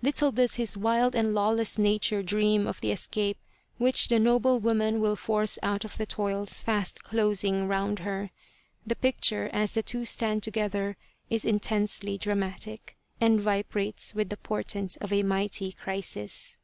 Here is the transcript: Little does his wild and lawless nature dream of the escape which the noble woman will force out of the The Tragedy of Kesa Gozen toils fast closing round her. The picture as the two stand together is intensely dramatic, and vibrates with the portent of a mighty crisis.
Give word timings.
Little 0.00 0.30
does 0.30 0.54
his 0.54 0.76
wild 0.76 1.16
and 1.16 1.34
lawless 1.34 1.76
nature 1.76 2.22
dream 2.22 2.68
of 2.68 2.80
the 2.80 2.92
escape 2.92 3.36
which 3.78 4.06
the 4.06 4.20
noble 4.20 4.60
woman 4.60 5.00
will 5.00 5.16
force 5.16 5.58
out 5.60 5.84
of 5.84 5.98
the 5.98 6.06
The 6.06 6.06
Tragedy 6.06 6.22
of 6.22 6.28
Kesa 6.28 6.30
Gozen 6.30 6.34
toils 6.54 6.58
fast 6.60 7.02
closing 7.02 7.66
round 7.66 7.98
her. 7.98 8.30
The 8.86 8.94
picture 8.94 9.50
as 9.52 9.72
the 9.72 9.82
two 9.82 10.04
stand 10.04 10.44
together 10.44 10.96
is 11.30 11.44
intensely 11.44 12.16
dramatic, 12.16 12.96
and 13.20 13.40
vibrates 13.40 14.14
with 14.14 14.28
the 14.28 14.36
portent 14.36 14.98
of 15.00 15.12
a 15.12 15.24
mighty 15.24 15.72
crisis. 15.72 16.58